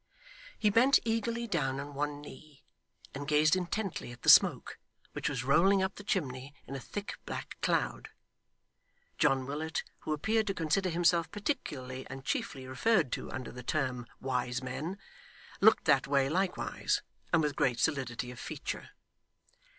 He 0.57 0.71
bent 0.71 0.97
eagerly 1.05 1.45
down 1.45 1.79
on 1.79 1.93
one 1.93 2.21
knee, 2.21 2.63
and 3.13 3.27
gazed 3.27 3.55
intently 3.55 4.11
at 4.11 4.23
the 4.23 4.31
smoke, 4.33 4.79
which 5.11 5.29
was 5.29 5.43
rolling 5.43 5.83
up 5.83 5.93
the 5.93 6.03
chimney 6.03 6.55
in 6.65 6.73
a 6.75 6.79
thick 6.79 7.19
black 7.27 7.61
cloud. 7.61 8.09
John 9.19 9.45
Willet, 9.45 9.83
who 9.99 10.11
appeared 10.11 10.47
to 10.47 10.55
consider 10.55 10.89
himself 10.89 11.29
particularly 11.29 12.07
and 12.09 12.25
chiefly 12.25 12.65
referred 12.65 13.11
to 13.11 13.29
under 13.31 13.51
the 13.51 13.61
term 13.61 14.07
wise 14.19 14.63
men, 14.63 14.97
looked 15.59 15.85
that 15.85 16.07
way 16.07 16.29
likewise, 16.29 17.03
and 17.31 17.43
with 17.43 17.55
great 17.55 17.79
solidity 17.79 18.31
of 18.31 18.39
feature. 18.39 18.89